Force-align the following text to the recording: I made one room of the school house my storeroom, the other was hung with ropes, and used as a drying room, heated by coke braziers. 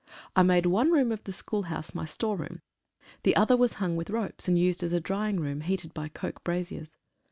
I 0.35 0.41
made 0.41 0.65
one 0.65 0.91
room 0.91 1.11
of 1.11 1.23
the 1.25 1.31
school 1.31 1.61
house 1.61 1.93
my 1.93 2.05
storeroom, 2.05 2.63
the 3.21 3.35
other 3.35 3.55
was 3.55 3.73
hung 3.73 3.95
with 3.95 4.09
ropes, 4.09 4.47
and 4.47 4.57
used 4.57 4.81
as 4.81 4.93
a 4.93 4.99
drying 4.99 5.39
room, 5.39 5.61
heated 5.61 5.93
by 5.93 6.07
coke 6.07 6.43
braziers. 6.43 6.97